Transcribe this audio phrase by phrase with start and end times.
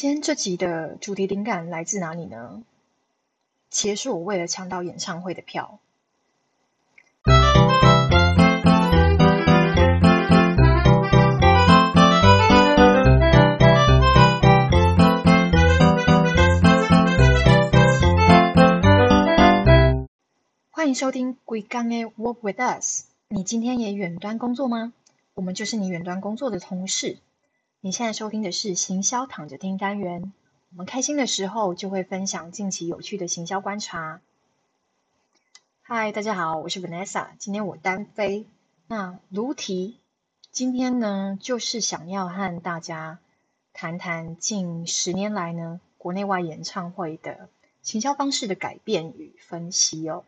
[0.00, 2.62] 今天这集的主题灵感来自哪里呢？
[3.68, 5.80] 其实是我为了抢到演唱会的票。
[20.70, 23.02] 欢迎收听《贵刚的 Work with Us》。
[23.30, 24.92] 你今天也远端工作吗？
[25.34, 27.18] 我们就是你远端工作的同事。
[27.80, 30.32] 你现在收听的是行销躺着听单元。
[30.72, 34.20] 我们开心的时候就会分享近期有趣的行销观察。
[35.82, 38.46] 嗨，大家好，我是 Vanessa，今天我单飞。
[38.88, 40.00] 那卢提
[40.50, 43.20] 今天呢，就是想要和大家
[43.72, 47.48] 谈谈近十年来呢，国内外演唱会的
[47.82, 50.24] 行销方式的改变与分析哦。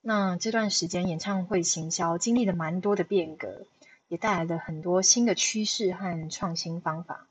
[0.00, 3.64] 那这段时间演唱会行销经历了蛮多的变革。
[4.08, 7.26] 也带来了很多新的趋势和创新方法。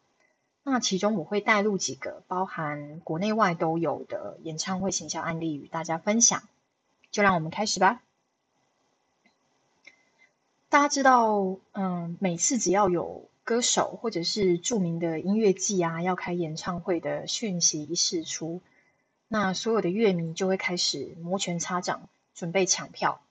[0.64, 6.44] 那其中我会带入几个包含国内外都有的演唱会行销案例与大家分享。
[7.12, 8.02] 就让我们开始吧。
[10.70, 18.62] 大家知道，嗯，每次只要有歌手或者是著名的音乐季啊要开演唱会的讯息一释出，
[19.28, 23.22] 那所有的乐迷就会开始摩拳擦掌，准备抢票。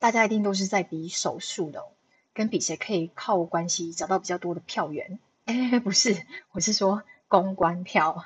[0.00, 1.84] 大家一定都是在比手速的。
[2.32, 5.18] 跟比谁可以靠关系找到比较多的票源？
[5.44, 8.24] 哎，不是，我是说公关票。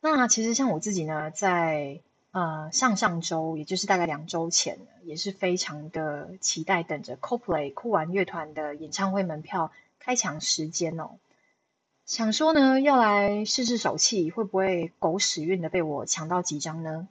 [0.00, 11.12] 那其实像我自己呢，在呃上上周，也就是大概两周前，也是非常的期待等着 CoPlay 酷玩乐团的演唱会门票开抢时间哦。
[12.04, 17.08] 想说呢，要来试试手气，会不会狗屎运的被我抢到几张呢？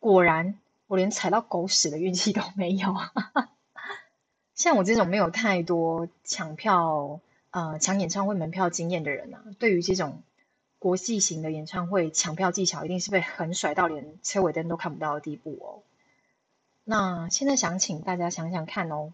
[0.00, 2.94] 果然，我连踩到狗屎的运气都没有。
[4.56, 10.22] 像我这种没有太多抢票、呃抢演唱会门票经验的人啊，对于这种
[10.78, 15.82] 国际型的演唱会抢票技巧，一定是被横甩到连车尾灯都看不到的地步哦。
[16.84, 19.12] 那现在想请大家想想看哦，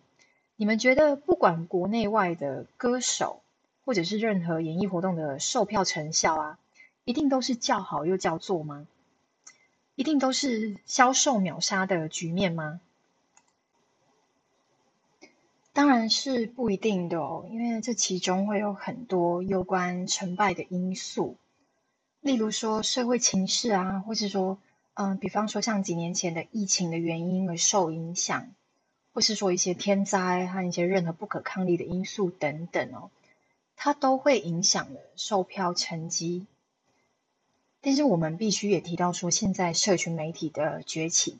[0.54, 3.42] 你们觉得不管国内外的歌手，
[3.84, 6.58] 或者是任何演艺活动的售票成效啊，
[7.04, 8.86] 一定都是叫好又叫座吗？
[9.96, 12.80] 一定都是销售秒杀的局面吗？
[15.82, 21.36] 当然是不一定的哦，因为这其中会有很多有关成败的因素，
[22.20, 24.60] 例如说社会情势啊，或是说，
[24.94, 28.52] 嗯，比方说像几年前的疫情的原因而受影响，
[29.12, 33.10] 或是说一些天灾和一些任何不可抗力的因素等等哦，
[33.74, 36.46] 它都会影响了售票成绩。
[37.80, 41.38] 但是我们必须也提到说，现在社群媒体的崛起。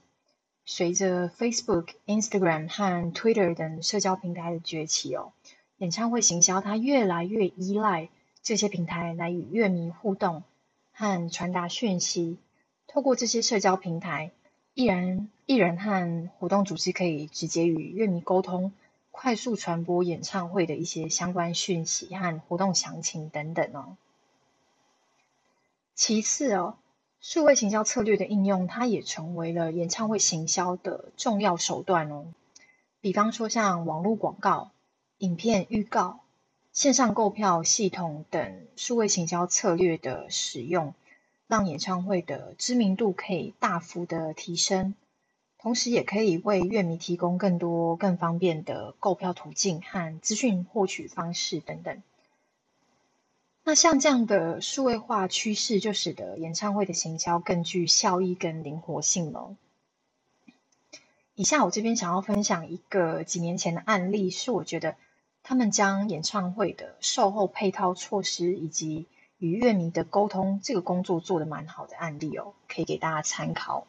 [0.65, 5.33] 随着 Facebook、Instagram 和 Twitter 等社交平台的崛起哦，
[5.79, 8.09] 演唱会行销它越来越依赖
[8.43, 10.45] 这些平台来与乐迷互动
[10.93, 12.39] 和传达讯息。
[12.87, 14.31] 透过这些社交平台，
[14.75, 18.73] 艺人、艺人和活动组织可以直接与乐迷沟通，
[19.11, 23.97] 快速传播演唱会的一些相关讯息和活动详情等等哦。
[25.95, 26.77] 其次哦。
[27.25, 32.27] 数位行销策略的应用，它也成为了演唱会行销的重要手段哦。
[33.01, 34.73] 比方说，像网络广告、
[35.19, 36.19] 影片预告、
[36.73, 40.95] 线上购票系统等数位行销策略的使用，
[41.47, 44.97] 让演唱会的知名度可以大幅的提升，
[45.59, 52.03] 同时也可以为乐迷提供更多、更方便的购票途径和资讯获取方式等等。
[53.65, 59.57] 那像这样的数位化趋势，就使得演唱会的行销更具效益跟灵活性了。
[61.35, 64.97] 以下我这边想要分享一个几年前的案例，是我觉得
[65.45, 69.07] 他们将演唱会的售后配套措施以及
[69.39, 73.87] 与乐迷的沟通这个工作做得蛮好的案例哦，可以给大家参考。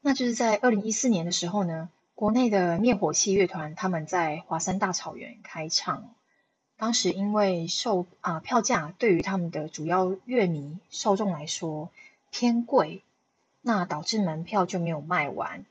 [0.00, 6.14] 那就是在二零一四年的时候呢，国内的灭火器乐团他们在华山大草原开唱。
[6.78, 11.90] 当时因为售啊票价对于他们的主要乐迷受众来说
[12.30, 13.02] 偏贵，
[13.60, 15.64] 那导致门票就没有卖完。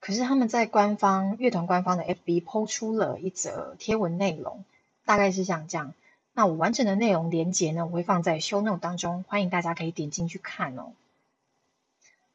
[0.00, 4.64] 可是他们在官方乐团官方的 FB 抛出了一则贴文内容，
[5.04, 5.92] 大概是像这样。
[6.32, 10.92] 那我完整的内容连接呢，我会放在 Show Note 当中，欢迎大家可以点进去看哦。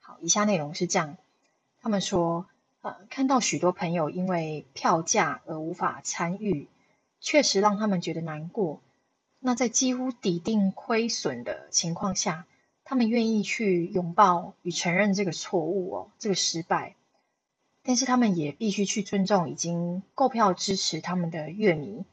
[0.01, 1.17] 好，以下内容是这样：
[1.81, 2.45] 他们说，
[2.81, 6.67] 呃，看到许多朋友因为票价而无法参与。
[7.23, 8.81] 确实让他们觉得难过。
[9.39, 12.45] 那在几乎抵定亏损的情况下，
[12.83, 16.95] 他们愿意去拥抱与承认这个错误哦，这个失败。
[17.81, 22.03] 但是他们也必须去尊重已经购票支持他们的乐迷，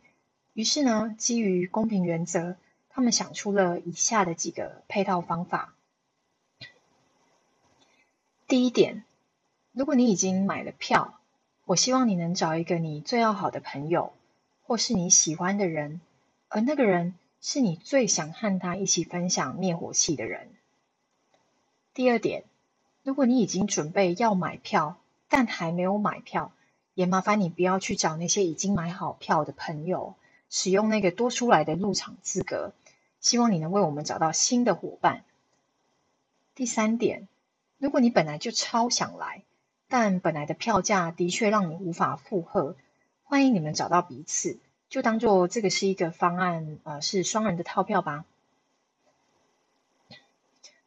[0.53, 2.57] 于是呢，基于公平原则，
[2.89, 5.75] 他们想出了以下的几个配套方法。
[8.47, 9.05] 第一点，
[9.73, 11.21] 如果你已经买了票，
[11.65, 14.13] 我希望你能找一个你最要好的朋友，
[14.71, 16.01] 或是你喜欢的人，
[16.47, 20.47] 而那个人是你最想和他一起分享灭火器的人。
[21.93, 22.45] 第二点，
[23.03, 24.97] 如果你已经准备要买票，
[25.29, 26.53] 但还没有买票，
[26.95, 30.15] 也麻烦你不要去找那些已经买好票的朋友，
[30.49, 32.73] 使用那个多出来的入场资格。
[33.19, 35.25] 希望你能为我们找到新的伙伴。
[36.55, 37.27] 第三点，
[37.79, 39.43] 如果你本来就超想来，
[39.89, 42.77] 但本来的票价的确让你无法负荷，
[43.31, 48.25] 欢迎你们找到彼此，就当做这个是一个方案，呃，是双人的套票吧。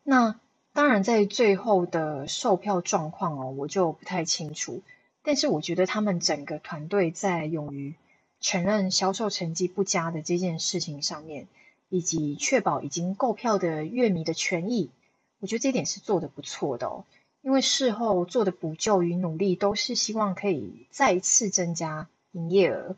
[0.04, 0.38] 那
[0.74, 4.82] 当然，在最后的售票状况哦，我就不太清楚。
[5.22, 7.96] 但是我觉得他们整个团队在勇于
[8.42, 11.48] 承认销售成绩不佳的这件事情上面，
[11.88, 14.92] 以及确保已经购票的乐迷的权益，
[15.40, 17.06] 我觉得这点是做的不错的哦。
[17.42, 22.96] 因为事后做的补救与努力，都是希望可以再次增加营业额，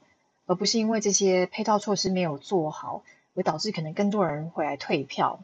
[0.47, 3.03] 而不是因为这些配套措施没有做好，
[3.35, 5.43] 而导致可能更多人回来退票。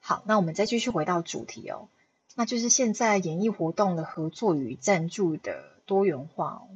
[0.00, 1.88] 好，那我们再继续回到主题哦，
[2.34, 6.68] 那就是现在演艺活动的合作与赞助的多元化哦。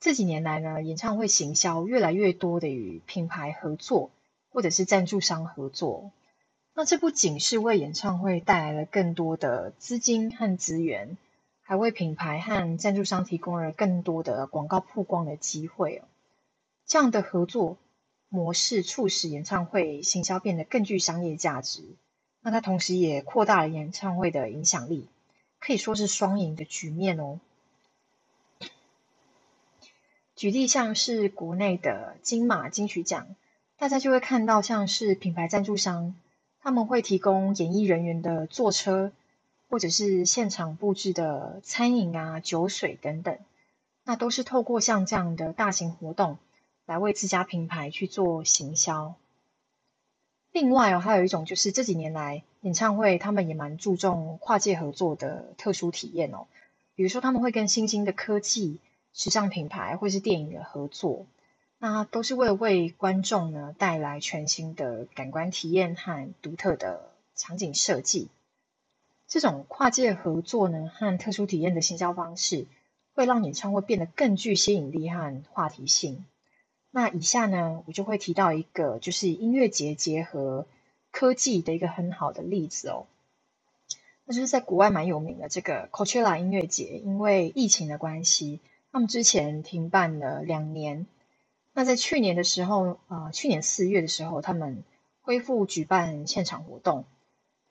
[0.00, 4.10] 这几年来呢，演唱会行销越来越多的与品牌合作，
[4.50, 6.10] 或者是赞助商合作。
[6.74, 11.16] 那这不仅是为演唱会带来了更多的资金和资源，
[11.72, 16.04] 还为品牌和赞助商提供了更多的广告曝光的机会哦。
[16.84, 17.78] 这样的合作
[18.28, 21.82] 模式促使演唱会行销变得更具商业价值。
[22.42, 25.08] 那它同时也扩大了演唱会的影响力，
[25.60, 27.40] 可以说是双赢的局面哦。
[30.36, 33.34] 举例像是国内的金马金曲奖，
[33.78, 36.14] 大家就会看到像是品牌赞助商。
[36.60, 39.10] 他们会提供演艺人员的坐车，
[39.72, 43.38] 或者是现场布置的餐饮啊、酒水等等，
[44.04, 46.36] 那都是透过像这样的大型活动
[46.84, 49.14] 来为自家品牌去做行销。
[50.50, 56.46] 另外哦，还有一种就是这几年来演唱会，他们也蛮注重跨界合作的特殊体验哦，
[56.94, 58.78] 比如说他们会跟新兴的科技、
[59.14, 61.24] 时尚品牌或是电影的合作。
[61.78, 68.28] 那都是为了为观众呢带来全新的感官体验和独特的场景设计。
[69.32, 72.66] 这种跨界合作呢和特殊体验的行销方式，
[73.14, 76.26] 会让演唱会变得更具吸引力和话题性。
[76.90, 80.66] 那以下呢，我就会提到一个就是音乐节结合
[81.10, 83.06] 科技的一个很好的例子哦。
[84.26, 88.60] 那就是在国外蛮有名的这个 Coachella 音乐节，因为疫情的关系，
[88.92, 91.06] 他们之前停办了两年。
[91.72, 94.84] 那在去年的时候，啊，去年四月的时候，他们
[95.22, 97.06] 恢复举办现场活动。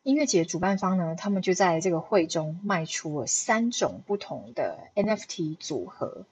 [0.04, 6.26] 音乐节主办方呢，他们就在这个会中卖出了三种不同的 NFT 组合。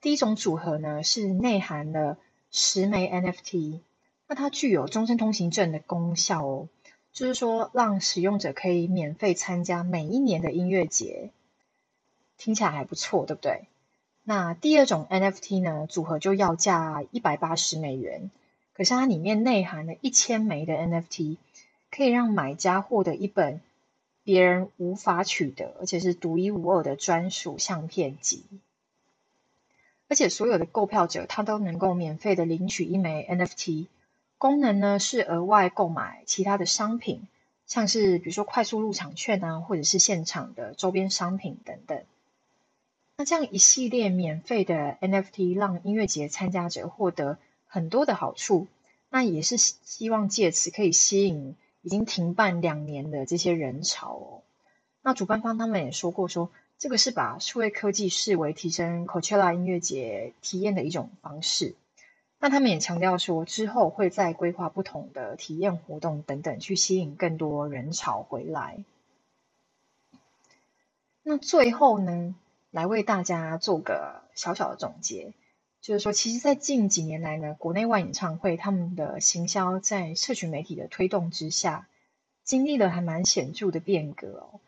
[0.00, 2.16] 第一种组合呢，是内含了
[2.50, 3.80] 十枚 NFT，
[4.26, 6.68] 那它具有终身通行证的功效哦，
[7.12, 11.30] 就是说让使用者可以免费参加每一年的音乐节。
[12.38, 13.66] 听起来还不错，对不对？
[14.24, 18.30] 那第二种 NFT 呢，组合就要价一百八十美元，
[18.72, 21.36] 可是它里面内含了一千枚的 NFT，
[21.92, 23.60] 可以让买家获得一本
[24.24, 28.42] 别人无法取得，而且是独一无二的专属相片集。
[30.08, 33.86] 而且所有的购票者他都能够免费的领取一枚 NFT，
[34.38, 37.28] 功能呢是额外购买其他的商品，
[37.66, 42.02] 像是比如说快速入场券啊，或者是现场的周边商品等等。
[43.16, 48.66] 那这样一系列免费的 NFT，让音乐节参加者获得很多的好处。
[49.10, 54.42] 那也是希望借此可以吸引已经停办两年的这些人潮哦。
[55.02, 61.74] 那主办方他们也说过，说这个是把数位科技视为提升 Coachella 音乐节体验的一种方式。
[62.38, 68.82] 那他们也强调说，之后会再规划不同的体验活动等等，去吸引更多人潮回来。
[71.22, 72.34] 那最后呢？
[72.72, 75.34] 来为大家做个小小的总结，
[75.82, 81.88] 就是说，其实，在近几年来呢，国内外演唱会他们的行销在社群媒体的推动之下，
[82.44, 84.60] 经历了还蛮显著的变革哦。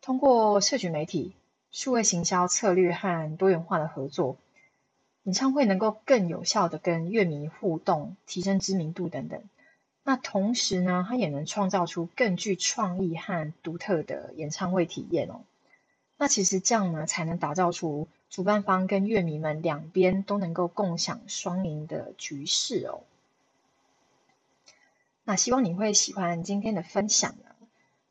[0.00, 1.36] 通过社群媒体、
[1.70, 4.38] 数位行销策略和多元化的合作，
[5.22, 9.40] 演唱会能够更有效的跟乐迷互动，提升知名度等等。
[10.02, 15.42] 那同时呢，它也能创造出更具创意和独特的演唱会体验哦。
[16.18, 23.00] 那其实这样呢，才能打造出主办方跟乐迷们两边都能够共享双赢的局势哦。
[25.24, 27.54] 那希望你会喜欢今天的分享呢。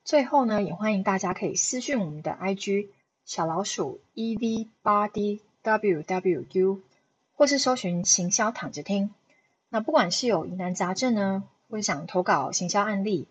[0.04, 2.90] 最后呢，也欢迎大家可以私讯我们的 IG
[3.26, 6.82] 小老鼠 E V 八 D W W U，
[7.36, 9.10] 或是搜寻行销躺着听。
[9.70, 13.28] 那不管是有疑难杂症呢，或者想投稿行销案例、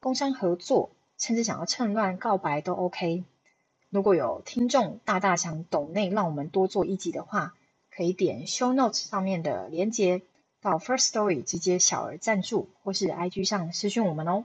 [0.00, 3.22] 工商合作，甚至想要趁乱告白都 OK。
[3.90, 7.54] 如果有听众大大想懂内让我们多做一集的话，
[7.90, 10.22] 可以点 Show Notes 上面的连接
[10.60, 14.44] 到 First Story 直接小额赞助，或是 IG 上私讯我们哦。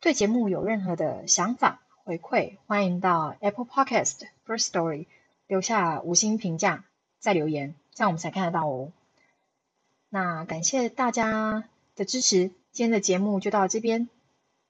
[0.00, 5.06] 对节目有任何的想法回馈，欢迎到 Apple Podcast First Story
[5.46, 6.84] 留下五星评价，
[7.18, 8.92] 再留言，这样我们才看得到哦。
[10.08, 14.08] 那感谢大家的支持，今天的节目就到这边，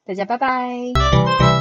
[0.04, 1.57] 大家拜拜。